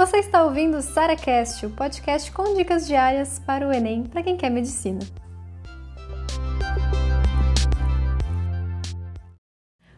Você 0.00 0.16
está 0.16 0.42
ouvindo 0.42 0.78
o 0.78 0.82
SaraCast, 0.82 1.66
o 1.66 1.70
podcast 1.72 2.32
com 2.32 2.54
dicas 2.54 2.86
diárias 2.86 3.38
para 3.38 3.68
o 3.68 3.70
Enem 3.70 4.04
para 4.04 4.22
quem 4.22 4.34
quer 4.34 4.48
medicina. 4.48 5.00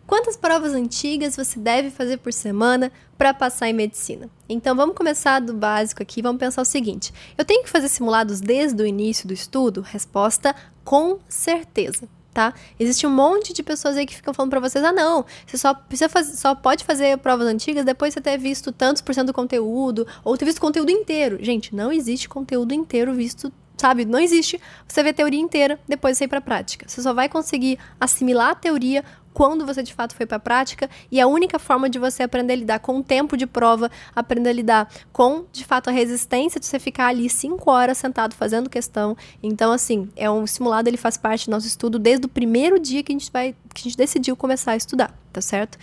Quantas 0.04 0.36
provas 0.36 0.72
antigas 0.72 1.36
você 1.36 1.56
deve 1.56 1.88
fazer 1.88 2.16
por 2.16 2.32
semana 2.32 2.90
para 3.16 3.32
passar 3.32 3.68
em 3.68 3.74
medicina? 3.74 4.28
Então 4.48 4.74
vamos 4.74 4.96
começar 4.96 5.38
do 5.38 5.54
básico 5.54 6.02
aqui, 6.02 6.20
vamos 6.20 6.40
pensar 6.40 6.62
o 6.62 6.64
seguinte: 6.64 7.14
eu 7.38 7.44
tenho 7.44 7.62
que 7.62 7.70
fazer 7.70 7.86
simulados 7.86 8.40
desde 8.40 8.82
o 8.82 8.86
início 8.86 9.28
do 9.28 9.32
estudo? 9.32 9.82
Resposta: 9.82 10.52
com 10.82 11.20
certeza 11.28 12.08
tá? 12.32 12.54
Existe 12.78 13.06
um 13.06 13.10
monte 13.10 13.52
de 13.52 13.62
pessoas 13.62 13.96
aí 13.96 14.06
que 14.06 14.14
ficam 14.14 14.32
falando 14.32 14.50
para 14.50 14.60
vocês: 14.60 14.84
ah, 14.84 14.92
não, 14.92 15.24
você 15.46 15.58
só, 15.58 15.74
precisa 15.74 16.08
fazer, 16.08 16.36
só 16.36 16.54
pode 16.54 16.84
fazer 16.84 17.18
provas 17.18 17.46
antigas 17.46 17.84
depois 17.84 18.10
de 18.10 18.14
você 18.14 18.20
ter 18.20 18.38
visto 18.38 18.72
tantos 18.72 19.02
por 19.02 19.14
cento 19.14 19.28
do 19.28 19.32
conteúdo, 19.32 20.06
ou 20.24 20.36
ter 20.36 20.44
visto 20.44 20.60
conteúdo 20.60 20.90
inteiro. 20.90 21.38
Gente, 21.40 21.74
não 21.74 21.92
existe 21.92 22.28
conteúdo 22.28 22.72
inteiro 22.74 23.12
visto 23.12 23.52
sabe? 23.76 24.04
Não 24.04 24.20
existe 24.20 24.60
você 24.86 25.02
ver 25.02 25.12
teoria 25.12 25.40
inteira, 25.40 25.76
depois 25.88 26.16
você 26.16 26.24
ir 26.24 26.28
para 26.28 26.40
prática. 26.40 26.88
Você 26.88 27.02
só 27.02 27.12
vai 27.12 27.28
conseguir 27.28 27.80
assimilar 27.98 28.50
a 28.50 28.54
teoria 28.54 29.04
quando 29.32 29.64
você 29.66 29.82
de 29.82 29.94
fato 29.94 30.14
foi 30.14 30.26
para 30.26 30.36
a 30.36 30.40
prática 30.40 30.88
e 31.10 31.20
a 31.20 31.26
única 31.26 31.58
forma 31.58 31.88
de 31.88 31.98
você 31.98 32.22
aprender 32.22 32.52
a 32.52 32.56
lidar 32.56 32.78
com 32.80 32.98
o 32.98 33.02
tempo 33.02 33.36
de 33.36 33.46
prova, 33.46 33.90
aprender 34.14 34.50
a 34.50 34.52
lidar 34.52 34.92
com 35.12 35.44
de 35.52 35.64
fato 35.64 35.88
a 35.88 35.92
resistência 35.92 36.60
de 36.60 36.66
você 36.66 36.78
ficar 36.78 37.06
ali 37.08 37.28
cinco 37.28 37.70
horas 37.70 37.98
sentado 37.98 38.34
fazendo 38.34 38.68
questão. 38.68 39.16
Então 39.42 39.72
assim, 39.72 40.08
é 40.16 40.30
um 40.30 40.46
simulado, 40.46 40.88
ele 40.88 40.96
faz 40.96 41.16
parte 41.16 41.46
do 41.46 41.50
nosso 41.50 41.66
estudo 41.66 41.98
desde 41.98 42.26
o 42.26 42.28
primeiro 42.28 42.78
dia 42.78 43.02
que 43.02 43.12
a 43.12 43.16
gente 43.18 43.30
vai 43.32 43.54
que 43.74 43.80
a 43.80 43.84
gente 43.84 43.96
decidiu 43.96 44.36
começar 44.36 44.72
a 44.72 44.76
estudar, 44.76 45.16
tá 45.32 45.40
certo? 45.40 45.78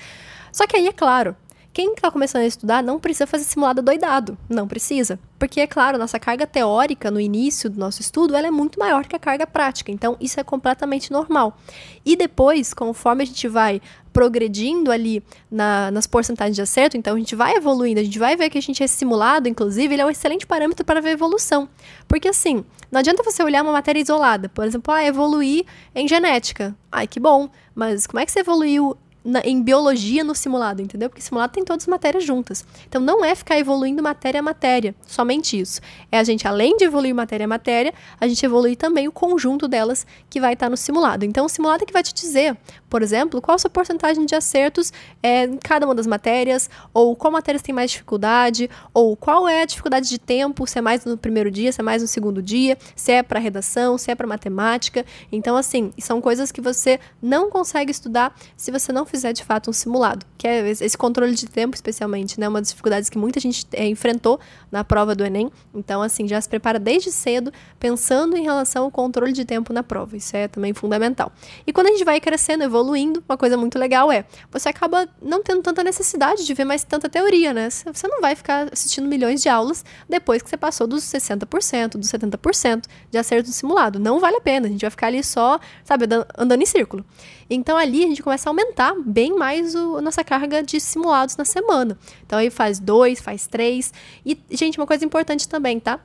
Só 0.51 0.67
que 0.67 0.75
aí 0.75 0.87
é 0.87 0.93
claro, 0.93 1.35
quem 1.71 1.93
está 1.93 2.09
começando 2.09 2.41
a 2.41 2.47
estudar 2.47 2.81
não 2.83 2.99
precisa 2.99 3.27
fazer 3.27 3.43
simulado 3.43 3.81
doidado, 3.81 4.37
não 4.49 4.67
precisa. 4.67 5.19
Porque, 5.37 5.61
é 5.61 5.67
claro, 5.67 5.97
nossa 5.97 6.19
carga 6.19 6.47
teórica 6.47 7.11
no 7.11 7.19
início 7.19 7.69
do 7.69 7.79
nosso 7.79 8.01
estudo 8.01 8.35
ela 8.35 8.47
é 8.47 8.51
muito 8.51 8.79
maior 8.79 9.05
que 9.05 9.15
a 9.15 9.19
carga 9.19 9.45
prática, 9.45 9.91
então 9.91 10.17
isso 10.19 10.39
é 10.39 10.43
completamente 10.43 11.11
normal. 11.11 11.57
E 12.03 12.15
depois, 12.15 12.73
conforme 12.73 13.23
a 13.23 13.25
gente 13.25 13.47
vai 13.47 13.81
progredindo 14.11 14.91
ali 14.91 15.23
na, 15.49 15.91
nas 15.91 16.07
porcentagens 16.07 16.55
de 16.55 16.61
acerto, 16.61 16.97
então 16.97 17.15
a 17.15 17.19
gente 17.19 17.35
vai 17.35 17.55
evoluindo, 17.55 17.99
a 17.99 18.03
gente 18.03 18.17
vai 18.17 18.35
ver 18.35 18.49
que 18.49 18.57
a 18.57 18.61
gente 18.61 18.83
é 18.83 18.87
simulado, 18.87 19.47
inclusive, 19.47 19.93
ele 19.93 20.01
é 20.01 20.05
um 20.05 20.09
excelente 20.09 20.47
parâmetro 20.47 20.83
para 20.83 20.99
ver 20.99 21.11
evolução. 21.11 21.69
Porque 22.07 22.27
assim, 22.27 22.65
não 22.91 22.99
adianta 22.99 23.23
você 23.23 23.43
olhar 23.43 23.63
uma 23.63 23.71
matéria 23.71 24.01
isolada, 24.01 24.49
por 24.49 24.65
exemplo, 24.65 24.93
ah, 24.93 25.05
evoluir 25.05 25.65
em 25.93 26.07
genética. 26.07 26.75
Ai, 26.91 27.07
que 27.07 27.19
bom, 27.19 27.49
mas 27.75 28.07
como 28.07 28.19
é 28.19 28.25
que 28.25 28.31
você 28.31 28.39
evoluiu 28.39 28.97
na, 29.23 29.41
em 29.41 29.61
biologia 29.61 30.23
no 30.23 30.33
simulado, 30.33 30.81
entendeu? 30.81 31.09
Porque 31.09 31.21
simulado 31.21 31.53
tem 31.53 31.63
todas 31.63 31.83
as 31.83 31.87
matérias 31.87 32.23
juntas. 32.23 32.65
Então 32.87 33.01
não 33.01 33.23
é 33.23 33.35
ficar 33.35 33.57
evoluindo 33.57 34.01
matéria 34.01 34.39
a 34.39 34.43
matéria, 34.43 34.95
somente 35.05 35.59
isso. 35.59 35.81
É 36.11 36.19
a 36.19 36.23
gente, 36.23 36.47
além 36.47 36.77
de 36.77 36.85
evoluir 36.85 37.13
matéria 37.13 37.45
a 37.45 37.47
matéria, 37.47 37.93
a 38.19 38.27
gente 38.27 38.45
evoluir 38.45 38.77
também 38.77 39.07
o 39.07 39.11
conjunto 39.11 39.67
delas 39.67 40.05
que 40.29 40.39
vai 40.39 40.53
estar 40.53 40.69
no 40.69 40.77
simulado. 40.77 41.25
Então 41.25 41.45
o 41.45 41.49
simulado 41.49 41.83
é 41.83 41.85
que 41.85 41.93
vai 41.93 42.03
te 42.03 42.13
dizer, 42.13 42.57
por 42.89 43.01
exemplo, 43.01 43.41
qual 43.41 43.55
a 43.55 43.59
sua 43.59 43.69
porcentagem 43.69 44.25
de 44.25 44.35
acertos 44.35 44.91
é, 45.21 45.43
em 45.43 45.57
cada 45.57 45.85
uma 45.85 45.93
das 45.93 46.07
matérias, 46.07 46.69
ou 46.93 47.15
qual 47.15 47.31
matérias 47.31 47.61
tem 47.61 47.73
mais 47.73 47.91
dificuldade, 47.91 48.69
ou 48.93 49.15
qual 49.15 49.47
é 49.47 49.61
a 49.61 49.65
dificuldade 49.65 50.09
de 50.09 50.17
tempo, 50.17 50.65
se 50.65 50.77
é 50.77 50.81
mais 50.81 51.05
no 51.05 51.17
primeiro 51.17 51.51
dia, 51.51 51.71
se 51.71 51.81
é 51.81 51.83
mais 51.83 52.01
no 52.01 52.07
segundo 52.07 52.41
dia, 52.41 52.77
se 52.95 53.11
é 53.11 53.21
para 53.21 53.39
redação, 53.39 53.97
se 53.97 54.09
é 54.11 54.15
para 54.15 54.27
matemática. 54.27 55.05
Então, 55.31 55.57
assim, 55.57 55.91
são 55.99 56.21
coisas 56.21 56.51
que 56.51 56.61
você 56.61 56.99
não 57.21 57.49
consegue 57.49 57.91
estudar 57.91 58.35
se 58.55 58.71
você 58.71 58.91
não 58.91 59.05
fizer 59.09 59.33
de 59.33 59.43
fato 59.43 59.69
um 59.69 59.73
simulado, 59.73 60.25
que 60.37 60.47
é 60.47 60.69
esse 60.69 60.97
controle 60.97 61.33
de 61.33 61.47
tempo, 61.47 61.75
especialmente, 61.75 62.39
né? 62.39 62.47
Uma 62.47 62.61
das 62.61 62.69
dificuldades 62.69 63.09
que 63.09 63.17
muita 63.17 63.39
gente 63.39 63.67
é, 63.73 63.85
enfrentou 63.87 64.39
na 64.71 64.83
prova 64.83 65.15
do 65.15 65.25
Enem. 65.25 65.51
Então, 65.73 66.01
assim, 66.01 66.27
já 66.27 66.39
se 66.39 66.47
prepara 66.47 66.79
desde 66.79 67.11
cedo, 67.11 67.51
pensando 67.79 68.37
em 68.37 68.43
relação 68.43 68.85
ao 68.85 68.91
controle 68.91 69.31
de 69.31 69.43
tempo 69.45 69.73
na 69.73 69.83
prova. 69.83 70.15
Isso 70.15 70.35
é 70.35 70.47
também 70.47 70.73
fundamental. 70.73 71.31
E 71.65 71.73
quando 71.73 71.87
a 71.87 71.91
gente 71.91 72.03
vai 72.03 72.19
crescendo, 72.19 72.63
evoluindo, 72.63 73.23
uma 73.27 73.37
coisa 73.37 73.57
muito 73.57 73.77
legal 73.77 74.11
é 74.11 74.25
você 74.51 74.69
acaba 74.69 75.07
não 75.21 75.43
tendo 75.43 75.61
tanta 75.61 75.83
necessidade 75.83 76.45
de 76.45 76.53
ver 76.53 76.65
mais 76.65 76.83
tanta 76.83 77.09
teoria, 77.09 77.53
né? 77.53 77.69
Você 77.69 78.07
não 78.07 78.21
vai 78.21 78.35
ficar 78.35 78.69
assistindo 78.71 79.07
milhões 79.07 79.41
de 79.41 79.49
aulas 79.49 79.83
depois 80.07 80.41
que 80.41 80.49
você 80.49 80.57
passou 80.57 80.87
dos 80.87 81.03
60%, 81.03 81.97
dos 81.97 82.09
70% 82.09 82.85
de 83.09 83.17
acerto 83.17 83.47
no 83.47 83.53
simulado. 83.53 83.99
Não 83.99 84.19
vale 84.19 84.37
a 84.37 84.41
pena. 84.41 84.67
A 84.67 84.69
gente 84.69 84.81
vai 84.81 84.89
ficar 84.89 85.07
ali 85.07 85.23
só, 85.23 85.59
sabe, 85.83 86.05
andando 86.37 86.61
em 86.61 86.65
círculo. 86.65 87.05
Então 87.49 87.77
ali 87.77 88.03
a 88.03 88.07
gente 88.07 88.21
começa 88.21 88.47
a 88.47 88.51
aumentar 88.51 88.93
bem 89.03 89.35
mais 89.35 89.75
o, 89.75 89.97
a 89.97 90.01
nossa 90.01 90.23
carga 90.23 90.63
de 90.63 90.79
simulados 90.79 91.35
na 91.37 91.45
semana. 91.45 91.97
Então 92.25 92.39
aí 92.39 92.49
faz 92.49 92.79
dois, 92.79 93.19
faz 93.19 93.47
três. 93.47 93.93
E, 94.25 94.39
gente, 94.51 94.79
uma 94.79 94.87
coisa 94.87 95.05
importante 95.05 95.47
também, 95.47 95.79
tá? 95.79 95.99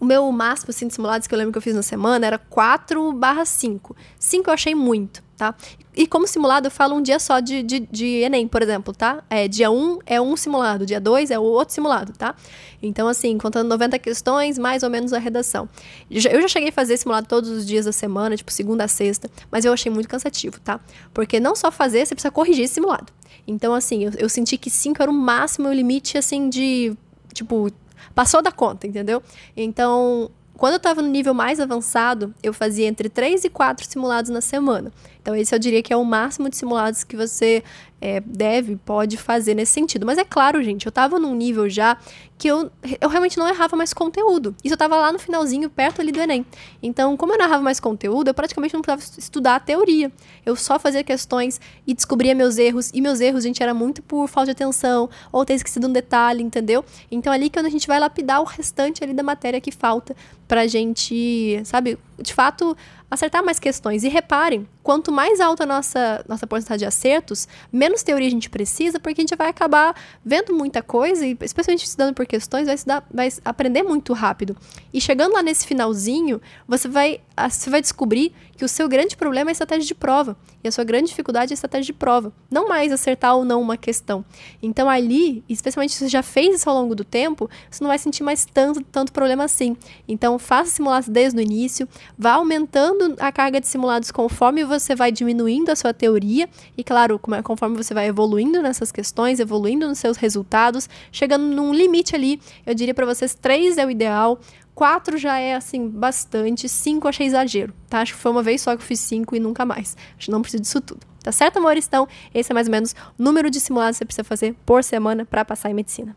O 0.00 0.04
meu 0.04 0.30
máximo 0.32 0.70
assim, 0.70 0.88
de 0.88 0.94
simulados 0.94 1.26
que 1.26 1.34
eu 1.34 1.38
lembro 1.38 1.52
que 1.52 1.58
eu 1.58 1.62
fiz 1.62 1.74
na 1.74 1.82
semana 1.82 2.26
era 2.26 2.38
4 2.38 3.12
barra 3.12 3.44
5. 3.44 3.94
5 4.18 4.50
eu 4.50 4.54
achei 4.54 4.74
muito, 4.74 5.22
tá? 5.42 5.54
E 5.94 6.06
como 6.06 6.26
simulado, 6.26 6.68
eu 6.68 6.70
falo 6.70 6.94
um 6.94 7.02
dia 7.02 7.18
só 7.18 7.40
de, 7.40 7.62
de, 7.62 7.80
de 7.80 8.06
Enem, 8.22 8.46
por 8.46 8.62
exemplo, 8.62 8.94
tá? 8.94 9.24
É, 9.28 9.48
dia 9.48 9.70
1 9.70 9.74
um 9.74 9.98
é 10.06 10.20
um 10.20 10.36
simulado, 10.36 10.86
dia 10.86 11.00
2 11.00 11.32
é 11.32 11.38
o 11.38 11.42
outro 11.42 11.74
simulado, 11.74 12.12
tá? 12.12 12.36
Então, 12.80 13.08
assim, 13.08 13.36
contando 13.36 13.68
90 13.68 13.98
questões, 13.98 14.56
mais 14.56 14.82
ou 14.82 14.90
menos 14.90 15.12
a 15.12 15.18
redação. 15.18 15.68
Eu 16.08 16.20
já 16.20 16.48
cheguei 16.48 16.68
a 16.68 16.72
fazer 16.72 16.96
simulado 16.96 17.26
todos 17.26 17.50
os 17.50 17.66
dias 17.66 17.84
da 17.84 17.92
semana, 17.92 18.36
tipo 18.36 18.52
segunda 18.52 18.84
a 18.84 18.88
sexta, 18.88 19.28
mas 19.50 19.64
eu 19.64 19.72
achei 19.72 19.90
muito 19.90 20.08
cansativo, 20.08 20.60
tá? 20.60 20.80
Porque 21.12 21.40
não 21.40 21.56
só 21.56 21.70
fazer, 21.70 22.06
você 22.06 22.14
precisa 22.14 22.30
corrigir 22.30 22.64
esse 22.64 22.74
simulado. 22.74 23.12
Então, 23.46 23.74
assim, 23.74 24.04
eu, 24.04 24.12
eu 24.16 24.28
senti 24.28 24.56
que 24.56 24.70
5 24.70 25.02
era 25.02 25.10
o 25.10 25.14
máximo, 25.14 25.68
o 25.68 25.72
limite, 25.72 26.16
assim, 26.16 26.48
de, 26.48 26.96
tipo, 27.34 27.68
Passou 28.14 28.42
da 28.42 28.52
conta, 28.52 28.86
entendeu? 28.86 29.22
Então, 29.56 30.30
quando 30.56 30.74
eu 30.74 30.78
estava 30.78 31.00
no 31.00 31.08
nível 31.08 31.32
mais 31.32 31.58
avançado, 31.60 32.34
eu 32.42 32.52
fazia 32.52 32.86
entre 32.86 33.08
3 33.08 33.44
e 33.44 33.50
4 33.50 33.86
simulados 33.86 34.30
na 34.30 34.40
semana. 34.40 34.92
Então, 35.22 35.36
esse 35.36 35.54
eu 35.54 35.58
diria 35.58 35.82
que 35.82 35.92
é 35.92 35.96
o 35.96 36.04
máximo 36.04 36.50
de 36.50 36.56
simulados 36.56 37.04
que 37.04 37.16
você 37.16 37.62
é, 38.00 38.18
deve, 38.18 38.74
pode 38.74 39.16
fazer 39.16 39.54
nesse 39.54 39.70
sentido. 39.72 40.04
Mas 40.04 40.18
é 40.18 40.24
claro, 40.24 40.60
gente, 40.60 40.84
eu 40.84 40.90
estava 40.90 41.20
num 41.20 41.32
nível 41.32 41.70
já 41.70 41.96
que 42.36 42.48
eu, 42.48 42.68
eu 43.00 43.08
realmente 43.08 43.38
não 43.38 43.48
errava 43.48 43.76
mais 43.76 43.94
conteúdo. 43.94 44.52
Isso 44.64 44.72
eu 44.72 44.74
estava 44.74 44.96
lá 44.96 45.12
no 45.12 45.18
finalzinho, 45.20 45.70
perto 45.70 46.00
ali 46.00 46.10
do 46.10 46.20
Enem. 46.20 46.44
Então, 46.82 47.16
como 47.16 47.32
eu 47.32 47.38
não 47.38 47.44
errava 47.44 47.62
mais 47.62 47.78
conteúdo, 47.78 48.26
eu 48.26 48.34
praticamente 48.34 48.74
não 48.74 48.82
precisava 48.82 49.20
estudar 49.20 49.54
a 49.54 49.60
teoria. 49.60 50.10
Eu 50.44 50.56
só 50.56 50.80
fazia 50.80 51.04
questões 51.04 51.60
e 51.86 51.94
descobria 51.94 52.34
meus 52.34 52.58
erros. 52.58 52.90
E 52.92 53.00
meus 53.00 53.20
erros, 53.20 53.44
gente, 53.44 53.62
era 53.62 53.72
muito 53.72 54.02
por 54.02 54.26
falta 54.26 54.46
de 54.46 54.50
atenção 54.50 55.08
ou 55.30 55.44
ter 55.44 55.54
esquecido 55.54 55.86
um 55.86 55.92
detalhe, 55.92 56.42
entendeu? 56.42 56.84
Então, 57.08 57.32
ali 57.32 57.48
que 57.48 57.56
a 57.56 57.68
gente 57.68 57.86
vai 57.86 58.00
lapidar 58.00 58.40
o 58.40 58.44
restante 58.44 59.04
ali 59.04 59.14
da 59.14 59.22
matéria 59.22 59.60
que 59.60 59.70
falta 59.70 60.16
pra 60.48 60.66
gente, 60.66 61.62
sabe, 61.64 61.96
de 62.22 62.32
fato, 62.32 62.76
acertar 63.10 63.44
mais 63.44 63.58
questões. 63.58 64.04
E 64.04 64.08
reparem, 64.08 64.66
quanto 64.82 65.12
mais 65.12 65.40
alta 65.40 65.64
a 65.64 65.66
nossa, 65.66 66.24
nossa 66.26 66.46
porcentagem 66.46 66.78
de 66.78 66.86
acertos, 66.86 67.46
menos 67.70 68.02
teoria 68.02 68.26
a 68.26 68.30
gente 68.30 68.48
precisa, 68.48 68.98
porque 68.98 69.20
a 69.20 69.22
gente 69.22 69.36
vai 69.36 69.48
acabar 69.48 69.94
vendo 70.24 70.54
muita 70.54 70.82
coisa, 70.82 71.26
e 71.26 71.36
especialmente 71.42 71.84
estudando 71.84 72.14
por 72.14 72.26
questões, 72.26 72.66
vai, 72.66 72.74
estudar, 72.74 73.04
vai 73.12 73.28
aprender 73.44 73.82
muito 73.82 74.12
rápido. 74.12 74.56
E 74.92 75.00
chegando 75.00 75.34
lá 75.34 75.42
nesse 75.42 75.66
finalzinho, 75.66 76.40
você 76.66 76.88
vai, 76.88 77.20
você 77.50 77.68
vai 77.68 77.82
descobrir 77.82 78.32
que 78.56 78.64
o 78.64 78.68
seu 78.68 78.88
grande 78.88 79.16
problema 79.16 79.50
é 79.50 79.52
a 79.52 79.52
estratégia 79.52 79.86
de 79.86 79.94
prova. 79.94 80.36
E 80.62 80.68
a 80.68 80.72
sua 80.72 80.84
grande 80.84 81.08
dificuldade 81.08 81.52
é 81.52 81.54
a 81.54 81.56
estratégia 81.56 81.86
de 81.86 81.92
prova. 81.92 82.32
Não 82.48 82.68
mais 82.68 82.92
acertar 82.92 83.34
ou 83.34 83.44
não 83.44 83.60
uma 83.60 83.76
questão. 83.76 84.24
Então 84.62 84.88
ali, 84.88 85.42
especialmente 85.48 85.92
se 85.94 85.98
você 85.98 86.08
já 86.08 86.22
fez 86.22 86.56
isso 86.56 86.70
ao 86.70 86.76
longo 86.76 86.94
do 86.94 87.04
tempo, 87.04 87.50
você 87.68 87.82
não 87.82 87.88
vai 87.88 87.98
sentir 87.98 88.22
mais 88.22 88.46
tanto, 88.46 88.80
tanto 88.84 89.12
problema 89.12 89.44
assim. 89.44 89.76
Então 90.06 90.38
faça 90.38 90.70
simulados 90.70 91.08
desde 91.08 91.38
o 91.38 91.42
início, 91.42 91.88
vá 92.18 92.32
aumentando 92.32 93.14
a 93.18 93.32
carga 93.32 93.60
de 93.60 93.66
simulados 93.66 94.10
conforme 94.10 94.64
você 94.64 94.94
vai 94.94 95.10
diminuindo 95.10 95.70
a 95.70 95.76
sua 95.76 95.92
teoria. 95.92 96.48
E 96.76 96.84
claro, 96.84 97.20
é, 97.32 97.42
conforme 97.42 97.76
você 97.76 97.94
vai 97.94 98.06
evoluindo 98.06 98.62
nessas 98.62 98.92
questões, 98.92 99.40
evoluindo 99.40 99.88
nos 99.88 99.98
seus 99.98 100.16
resultados, 100.16 100.88
chegando 101.10 101.44
num 101.44 101.72
limite 101.72 102.14
ali, 102.14 102.40
eu 102.64 102.74
diria 102.74 102.94
para 102.94 103.06
vocês, 103.06 103.34
três 103.34 103.78
é 103.78 103.86
o 103.86 103.90
ideal. 103.90 104.38
Quatro 104.74 105.18
já 105.18 105.38
é, 105.38 105.54
assim, 105.54 105.88
bastante. 105.88 106.68
Cinco 106.68 107.06
achei 107.06 107.26
exagero, 107.26 107.74
tá? 107.88 108.00
Acho 108.00 108.14
que 108.14 108.20
foi 108.20 108.30
uma 108.30 108.42
vez 108.42 108.62
só 108.62 108.74
que 108.74 108.82
eu 108.82 108.86
fiz 108.86 109.00
cinco 109.00 109.36
e 109.36 109.40
nunca 109.40 109.66
mais. 109.66 109.96
Acho 110.16 110.26
que 110.26 110.30
não 110.30 110.40
preciso 110.40 110.62
disso 110.62 110.80
tudo. 110.80 111.00
Tá 111.22 111.30
certo, 111.30 111.58
amores? 111.58 111.86
Então, 111.86 112.08
esse 112.34 112.50
é 112.50 112.54
mais 112.54 112.66
ou 112.66 112.72
menos 112.72 112.94
o 113.18 113.22
número 113.22 113.50
de 113.50 113.60
simulados 113.60 113.96
que 113.96 113.98
você 113.98 114.04
precisa 114.06 114.24
fazer 114.24 114.56
por 114.66 114.82
semana 114.82 115.24
para 115.24 115.44
passar 115.44 115.70
em 115.70 115.74
medicina. 115.74 116.16